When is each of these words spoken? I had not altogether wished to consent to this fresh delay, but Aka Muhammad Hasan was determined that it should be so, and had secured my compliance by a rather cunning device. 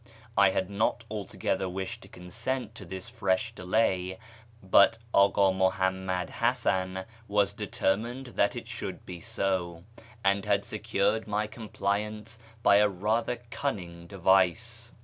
I 0.35 0.49
had 0.49 0.67
not 0.67 1.03
altogether 1.11 1.69
wished 1.69 2.01
to 2.01 2.07
consent 2.07 2.73
to 2.73 2.85
this 2.85 3.07
fresh 3.07 3.53
delay, 3.53 4.17
but 4.63 4.97
Aka 5.13 5.53
Muhammad 5.53 6.31
Hasan 6.31 7.05
was 7.27 7.53
determined 7.53 8.33
that 8.35 8.55
it 8.55 8.67
should 8.67 9.05
be 9.05 9.19
so, 9.21 9.83
and 10.23 10.43
had 10.43 10.65
secured 10.65 11.27
my 11.27 11.45
compliance 11.45 12.39
by 12.63 12.77
a 12.77 12.89
rather 12.89 13.43
cunning 13.51 14.07
device. 14.07 14.91